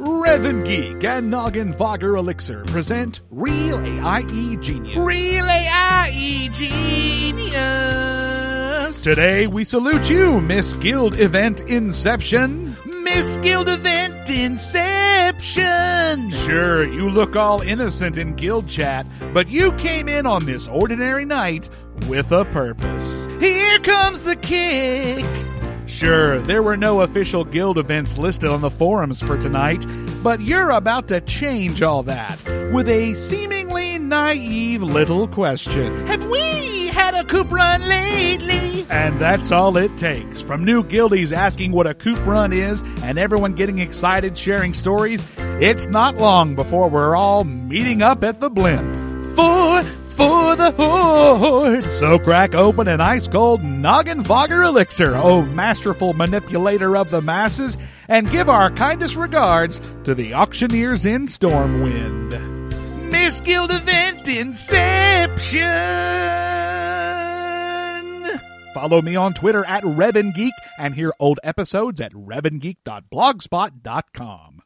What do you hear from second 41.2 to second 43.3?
asking what a coop run is and